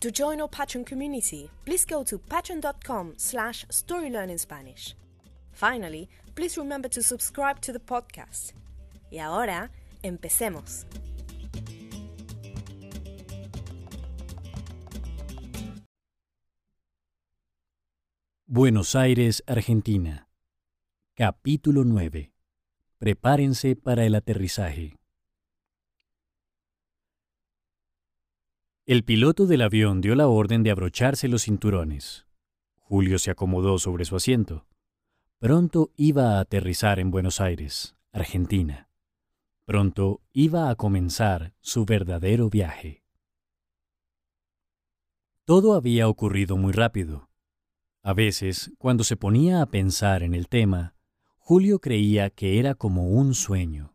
To 0.00 0.12
join 0.12 0.40
our 0.40 0.48
Patreon 0.48 0.86
community, 0.86 1.50
please 1.64 1.84
go 1.84 2.04
to 2.04 2.18
patreon.com 2.18 3.14
slash 3.16 3.66
storylearningspanish. 3.66 4.94
Finally, 5.50 6.08
please 6.36 6.56
remember 6.56 6.88
to 6.88 7.02
subscribe 7.02 7.60
to 7.62 7.72
the 7.72 7.80
podcast. 7.80 8.52
Y 9.10 9.18
ahora, 9.18 9.72
empecemos. 10.04 10.86
Buenos 18.46 18.94
Aires, 18.94 19.42
Argentina. 19.48 20.28
Capítulo 21.16 21.82
9. 21.84 22.32
Prepárense 22.98 23.74
para 23.74 24.04
el 24.04 24.14
aterrizaje. 24.14 24.96
El 28.88 29.04
piloto 29.04 29.44
del 29.44 29.60
avión 29.60 30.00
dio 30.00 30.14
la 30.14 30.28
orden 30.28 30.62
de 30.62 30.70
abrocharse 30.70 31.28
los 31.28 31.42
cinturones. 31.42 32.26
Julio 32.78 33.18
se 33.18 33.30
acomodó 33.30 33.78
sobre 33.78 34.06
su 34.06 34.16
asiento. 34.16 34.66
Pronto 35.38 35.92
iba 35.98 36.38
a 36.38 36.40
aterrizar 36.40 36.98
en 36.98 37.10
Buenos 37.10 37.42
Aires, 37.42 37.96
Argentina. 38.12 38.88
Pronto 39.66 40.22
iba 40.32 40.70
a 40.70 40.74
comenzar 40.74 41.52
su 41.60 41.84
verdadero 41.84 42.48
viaje. 42.48 43.04
Todo 45.44 45.74
había 45.74 46.08
ocurrido 46.08 46.56
muy 46.56 46.72
rápido. 46.72 47.28
A 48.02 48.14
veces, 48.14 48.72
cuando 48.78 49.04
se 49.04 49.18
ponía 49.18 49.60
a 49.60 49.66
pensar 49.66 50.22
en 50.22 50.32
el 50.32 50.48
tema, 50.48 50.94
Julio 51.36 51.78
creía 51.80 52.30
que 52.30 52.58
era 52.58 52.74
como 52.74 53.10
un 53.10 53.34
sueño, 53.34 53.94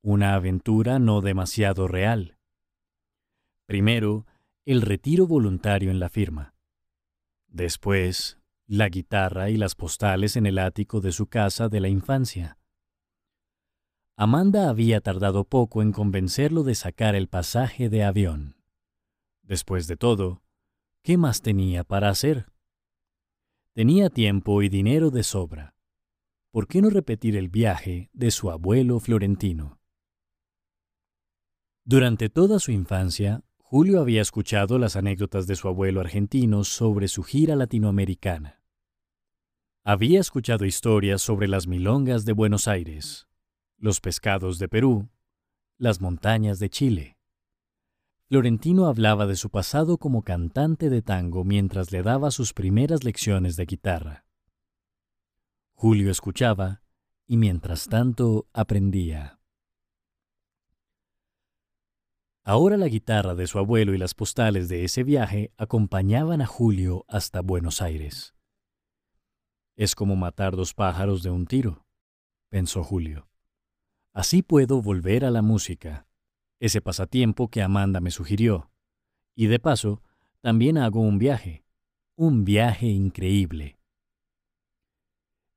una 0.00 0.32
aventura 0.32 0.98
no 0.98 1.20
demasiado 1.20 1.86
real. 1.86 2.38
Primero, 3.66 4.26
el 4.64 4.82
retiro 4.82 5.26
voluntario 5.26 5.90
en 5.90 5.98
la 5.98 6.08
firma. 6.08 6.54
Después, 7.48 8.38
la 8.66 8.88
guitarra 8.88 9.50
y 9.50 9.56
las 9.56 9.74
postales 9.74 10.36
en 10.36 10.46
el 10.46 10.58
ático 10.58 11.00
de 11.00 11.12
su 11.12 11.26
casa 11.26 11.68
de 11.68 11.80
la 11.80 11.88
infancia. 11.88 12.58
Amanda 14.16 14.68
había 14.68 15.00
tardado 15.00 15.44
poco 15.44 15.82
en 15.82 15.92
convencerlo 15.92 16.62
de 16.62 16.74
sacar 16.74 17.14
el 17.14 17.28
pasaje 17.28 17.88
de 17.88 18.04
avión. 18.04 18.56
Después 19.42 19.86
de 19.86 19.96
todo, 19.96 20.42
¿qué 21.02 21.16
más 21.16 21.42
tenía 21.42 21.82
para 21.82 22.08
hacer? 22.08 22.46
Tenía 23.72 24.10
tiempo 24.10 24.62
y 24.62 24.68
dinero 24.68 25.10
de 25.10 25.22
sobra. 25.22 25.74
¿Por 26.50 26.68
qué 26.68 26.82
no 26.82 26.90
repetir 26.90 27.36
el 27.36 27.48
viaje 27.48 28.10
de 28.12 28.30
su 28.30 28.50
abuelo 28.50 29.00
florentino? 29.00 29.80
Durante 31.84 32.28
toda 32.28 32.58
su 32.58 32.70
infancia, 32.70 33.42
Julio 33.74 34.02
había 34.02 34.20
escuchado 34.20 34.78
las 34.78 34.96
anécdotas 34.96 35.46
de 35.46 35.56
su 35.56 35.66
abuelo 35.66 36.02
argentino 36.02 36.62
sobre 36.62 37.08
su 37.08 37.22
gira 37.22 37.56
latinoamericana. 37.56 38.60
Había 39.82 40.20
escuchado 40.20 40.66
historias 40.66 41.22
sobre 41.22 41.48
las 41.48 41.66
milongas 41.66 42.26
de 42.26 42.34
Buenos 42.34 42.68
Aires, 42.68 43.28
los 43.78 44.02
pescados 44.02 44.58
de 44.58 44.68
Perú, 44.68 45.08
las 45.78 46.02
montañas 46.02 46.58
de 46.58 46.68
Chile. 46.68 47.16
Florentino 48.28 48.88
hablaba 48.88 49.26
de 49.26 49.36
su 49.36 49.48
pasado 49.48 49.96
como 49.96 50.20
cantante 50.20 50.90
de 50.90 51.00
tango 51.00 51.42
mientras 51.42 51.92
le 51.92 52.02
daba 52.02 52.30
sus 52.30 52.52
primeras 52.52 53.04
lecciones 53.04 53.56
de 53.56 53.64
guitarra. 53.64 54.26
Julio 55.72 56.10
escuchaba 56.10 56.82
y 57.26 57.38
mientras 57.38 57.88
tanto 57.88 58.46
aprendía. 58.52 59.41
Ahora 62.44 62.76
la 62.76 62.88
guitarra 62.88 63.36
de 63.36 63.46
su 63.46 63.60
abuelo 63.60 63.94
y 63.94 63.98
las 63.98 64.14
postales 64.14 64.68
de 64.68 64.84
ese 64.84 65.04
viaje 65.04 65.52
acompañaban 65.58 66.40
a 66.42 66.46
Julio 66.46 67.04
hasta 67.06 67.40
Buenos 67.40 67.80
Aires. 67.80 68.34
Es 69.76 69.94
como 69.94 70.16
matar 70.16 70.56
dos 70.56 70.74
pájaros 70.74 71.22
de 71.22 71.30
un 71.30 71.46
tiro, 71.46 71.86
pensó 72.48 72.82
Julio. 72.82 73.28
Así 74.12 74.42
puedo 74.42 74.82
volver 74.82 75.24
a 75.24 75.30
la 75.30 75.40
música, 75.40 76.08
ese 76.58 76.80
pasatiempo 76.80 77.48
que 77.48 77.62
Amanda 77.62 78.00
me 78.00 78.10
sugirió. 78.10 78.72
Y 79.36 79.46
de 79.46 79.60
paso, 79.60 80.02
también 80.40 80.78
hago 80.78 81.00
un 81.00 81.18
viaje, 81.18 81.64
un 82.16 82.44
viaje 82.44 82.86
increíble. 82.86 83.78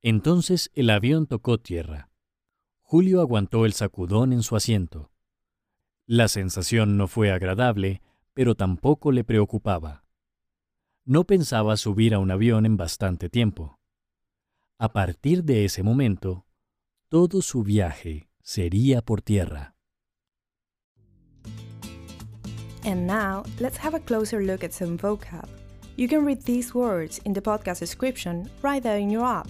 Entonces 0.04 0.70
el 0.76 0.92
avión 0.92 1.26
tocó 1.26 1.58
tierra. 1.58 2.12
Julio 2.82 3.22
aguantó 3.22 3.66
el 3.66 3.74
sacudón 3.74 4.34
en 4.34 4.44
su 4.44 4.56
asiento. 4.56 5.10
La 6.08 6.28
sensación 6.28 6.98
no 6.98 7.08
fue 7.08 7.32
agradable, 7.32 8.04
pero 8.36 8.54
tampoco 8.54 9.12
le 9.12 9.24
preocupaba. 9.24 10.04
No 11.04 11.24
pensaba 11.24 11.78
subir 11.78 12.14
a 12.14 12.20
un 12.20 12.30
avión 12.30 12.68
en 12.68 12.78
bastante 12.78 13.28
tiempo. 13.28 13.80
A 14.78 14.94
partir 14.94 15.44
de 15.44 15.66
ese 15.66 15.82
momento, 15.82 16.46
todo 17.10 17.42
su 17.42 17.64
viaje 17.64 18.30
sería 18.44 19.02
por 19.02 19.24
tierra. 19.24 19.76
And 22.84 23.08
now, 23.08 23.44
let's 23.60 23.78
have 23.80 23.96
a 23.96 24.00
closer 24.00 24.44
look 24.44 24.64
at 24.64 24.74
some 24.74 24.98
vocab. 24.98 25.50
You 25.98 26.08
can 26.08 26.24
read 26.24 26.44
these 26.44 26.76
words 26.76 27.20
in 27.26 27.34
the 27.34 27.42
podcast 27.42 27.80
description 27.80 28.48
right 28.62 28.84
there 28.84 29.00
in 29.00 29.10
your 29.10 29.26
app. 29.26 29.48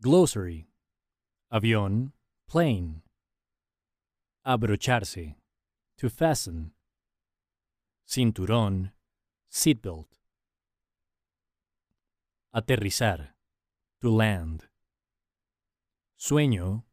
Glossary 0.00 0.68
Avión, 1.50 2.12
plane. 2.46 3.02
Abrocharse, 4.44 5.36
to 5.96 6.10
fasten. 6.10 6.72
Cinturón, 8.06 8.92
seatbelt. 9.50 10.08
Aterrizar, 12.54 13.34
to 14.00 14.10
land. 14.10 14.68
Sueño, 16.18 16.84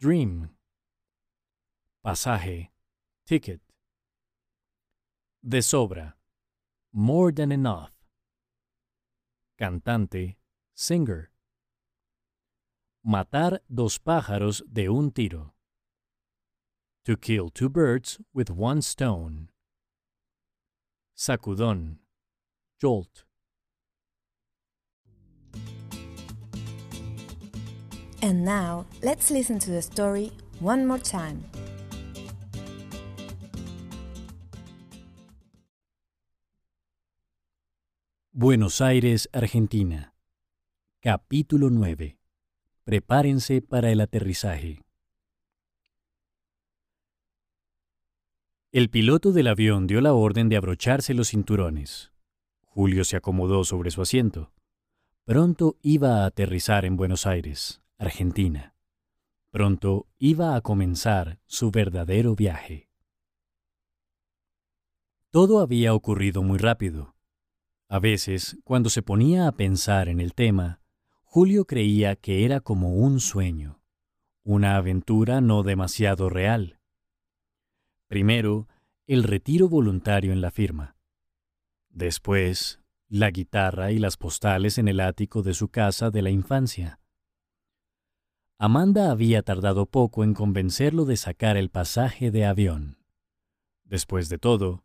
dream. 0.00 0.56
Pasaje, 2.02 2.72
ticket. 3.24 3.60
De 5.44 5.62
sobra, 5.62 6.16
more 6.92 7.30
than 7.30 7.52
enough. 7.52 7.92
Cantante, 9.56 10.38
singer. 10.74 11.31
Matar 13.04 13.64
dos 13.68 13.98
pájaros 13.98 14.62
de 14.72 14.88
un 14.88 15.10
tiro. 15.10 15.54
To 17.04 17.16
kill 17.16 17.50
two 17.50 17.68
birds 17.68 18.20
with 18.32 18.48
one 18.48 18.80
stone. 18.80 19.48
Sacudón. 21.16 21.98
Jolt. 22.80 23.24
And 28.22 28.44
now, 28.44 28.86
let's 29.02 29.32
listen 29.32 29.58
to 29.58 29.72
the 29.72 29.82
story 29.82 30.30
one 30.60 30.86
more 30.86 31.00
time. 31.00 31.42
Buenos 38.32 38.80
Aires, 38.80 39.28
Argentina. 39.32 40.14
Capítulo 41.02 41.68
9. 41.68 42.21
Prepárense 42.84 43.62
para 43.62 43.92
el 43.92 44.00
aterrizaje. 44.00 44.82
El 48.72 48.90
piloto 48.90 49.30
del 49.30 49.46
avión 49.46 49.86
dio 49.86 50.00
la 50.00 50.14
orden 50.14 50.48
de 50.48 50.56
abrocharse 50.56 51.14
los 51.14 51.28
cinturones. 51.28 52.10
Julio 52.64 53.04
se 53.04 53.16
acomodó 53.16 53.62
sobre 53.62 53.92
su 53.92 54.02
asiento. 54.02 54.52
Pronto 55.24 55.78
iba 55.80 56.24
a 56.24 56.26
aterrizar 56.26 56.84
en 56.84 56.96
Buenos 56.96 57.24
Aires, 57.24 57.82
Argentina. 57.98 58.74
Pronto 59.52 60.08
iba 60.18 60.56
a 60.56 60.60
comenzar 60.60 61.38
su 61.46 61.70
verdadero 61.70 62.34
viaje. 62.34 62.88
Todo 65.30 65.60
había 65.60 65.94
ocurrido 65.94 66.42
muy 66.42 66.58
rápido. 66.58 67.14
A 67.88 68.00
veces, 68.00 68.58
cuando 68.64 68.90
se 68.90 69.02
ponía 69.02 69.46
a 69.46 69.52
pensar 69.52 70.08
en 70.08 70.18
el 70.18 70.34
tema, 70.34 70.81
Julio 71.34 71.64
creía 71.64 72.14
que 72.14 72.44
era 72.44 72.60
como 72.60 72.94
un 72.94 73.18
sueño, 73.18 73.80
una 74.44 74.76
aventura 74.76 75.40
no 75.40 75.62
demasiado 75.62 76.28
real. 76.28 76.78
Primero, 78.06 78.68
el 79.06 79.22
retiro 79.22 79.66
voluntario 79.66 80.34
en 80.34 80.42
la 80.42 80.50
firma. 80.50 80.94
Después, 81.88 82.82
la 83.08 83.30
guitarra 83.30 83.92
y 83.92 83.98
las 83.98 84.18
postales 84.18 84.76
en 84.76 84.88
el 84.88 85.00
ático 85.00 85.42
de 85.42 85.54
su 85.54 85.68
casa 85.68 86.10
de 86.10 86.20
la 86.20 86.28
infancia. 86.28 87.00
Amanda 88.58 89.10
había 89.10 89.40
tardado 89.40 89.86
poco 89.86 90.24
en 90.24 90.34
convencerlo 90.34 91.06
de 91.06 91.16
sacar 91.16 91.56
el 91.56 91.70
pasaje 91.70 92.30
de 92.30 92.44
avión. 92.44 92.98
Después 93.84 94.28
de 94.28 94.36
todo, 94.36 94.84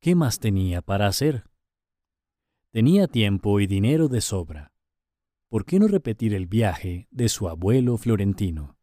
¿qué 0.00 0.14
más 0.14 0.38
tenía 0.38 0.82
para 0.82 1.06
hacer? 1.06 1.44
Tenía 2.72 3.06
tiempo 3.06 3.58
y 3.58 3.66
dinero 3.66 4.08
de 4.08 4.20
sobra. 4.20 4.74
¿Por 5.48 5.64
qué 5.64 5.78
no 5.78 5.88
repetir 5.88 6.34
el 6.34 6.46
viaje 6.46 7.08
de 7.10 7.30
su 7.30 7.48
abuelo 7.48 7.96
florentino? 7.96 8.76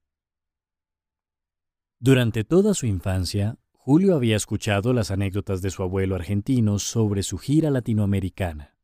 Durante 1.99 2.43
toda 2.43 2.73
su 2.73 2.87
infancia, 2.87 3.59
Julio 3.71 4.15
había 4.15 4.35
escuchado 4.35 4.91
las 4.91 5.11
anécdotas 5.11 5.61
de 5.61 5.69
su 5.69 5.83
abuelo 5.83 6.15
argentino 6.15 6.79
sobre 6.79 7.21
su 7.21 7.37
gira 7.37 7.69
latinoamericana. 7.69 8.79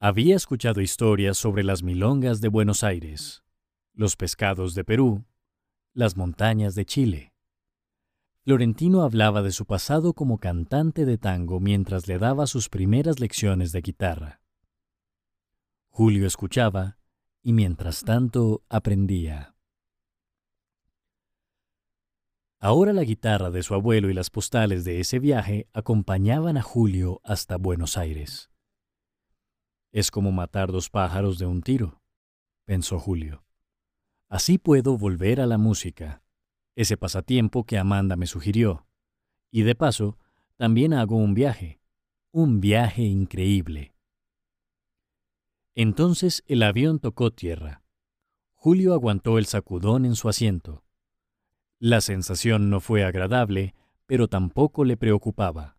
Había 0.00 0.34
escuchado 0.34 0.80
historias 0.80 1.36
sobre 1.38 1.62
las 1.62 1.84
milongas 1.84 2.40
de 2.40 2.48
Buenos 2.48 2.82
Aires, 2.82 3.44
los 3.94 4.16
pescados 4.16 4.74
de 4.74 4.82
Perú, 4.82 5.24
las 5.94 6.16
montañas 6.16 6.74
de 6.74 6.84
Chile. 6.84 7.32
Florentino 8.42 9.02
hablaba 9.02 9.42
de 9.42 9.52
su 9.52 9.66
pasado 9.66 10.14
como 10.14 10.38
cantante 10.38 11.04
de 11.04 11.16
tango 11.16 11.60
mientras 11.60 12.08
le 12.08 12.18
daba 12.18 12.48
sus 12.48 12.68
primeras 12.68 13.20
lecciones 13.20 13.70
de 13.70 13.82
guitarra. 13.82 14.40
Julio 15.98 16.26
escuchaba 16.26 16.98
y 17.42 17.54
mientras 17.54 18.04
tanto 18.04 18.62
aprendía. 18.68 19.56
Ahora 22.60 22.92
la 22.92 23.02
guitarra 23.02 23.50
de 23.50 23.62
su 23.62 23.72
abuelo 23.72 24.10
y 24.10 24.12
las 24.12 24.28
postales 24.28 24.84
de 24.84 25.00
ese 25.00 25.20
viaje 25.20 25.70
acompañaban 25.72 26.58
a 26.58 26.62
Julio 26.62 27.22
hasta 27.24 27.56
Buenos 27.56 27.96
Aires. 27.96 28.50
Es 29.90 30.10
como 30.10 30.32
matar 30.32 30.70
dos 30.70 30.90
pájaros 30.90 31.38
de 31.38 31.46
un 31.46 31.62
tiro, 31.62 32.02
pensó 32.66 32.98
Julio. 32.98 33.46
Así 34.28 34.58
puedo 34.58 34.98
volver 34.98 35.40
a 35.40 35.46
la 35.46 35.56
música, 35.56 36.22
ese 36.74 36.98
pasatiempo 36.98 37.64
que 37.64 37.78
Amanda 37.78 38.16
me 38.16 38.26
sugirió. 38.26 38.86
Y 39.50 39.62
de 39.62 39.74
paso, 39.74 40.18
también 40.56 40.92
hago 40.92 41.16
un 41.16 41.32
viaje, 41.32 41.80
un 42.32 42.60
viaje 42.60 43.00
increíble. 43.00 43.95
Entonces 45.78 46.42
el 46.46 46.62
avión 46.62 47.00
tocó 47.00 47.30
tierra. 47.30 47.84
Julio 48.54 48.94
aguantó 48.94 49.36
el 49.36 49.44
sacudón 49.44 50.06
en 50.06 50.16
su 50.16 50.30
asiento. 50.30 50.84
La 51.78 52.00
sensación 52.00 52.70
no 52.70 52.80
fue 52.80 53.04
agradable, 53.04 53.74
pero 54.06 54.26
tampoco 54.26 54.86
le 54.86 54.96
preocupaba. 54.96 55.76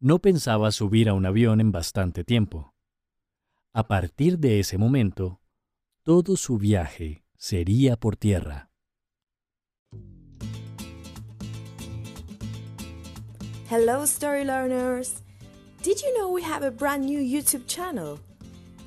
No 0.00 0.18
pensaba 0.18 0.72
subir 0.72 1.08
a 1.08 1.14
un 1.14 1.26
avión 1.26 1.60
en 1.60 1.70
bastante 1.70 2.24
tiempo. 2.24 2.74
A 3.72 3.86
partir 3.86 4.40
de 4.40 4.58
ese 4.58 4.78
momento, 4.78 5.40
todo 6.02 6.36
su 6.36 6.58
viaje 6.58 7.22
sería 7.36 7.96
por 7.96 8.16
tierra. 8.16 8.68
Hello, 13.70 14.02
story 14.02 14.44
learners! 14.44 15.22
Did 15.84 15.98
you 16.02 16.12
know 16.16 16.32
we 16.32 16.42
have 16.42 16.66
a 16.66 16.70
brand 16.72 17.04
new 17.04 17.20
YouTube 17.20 17.66
channel? 17.66 18.18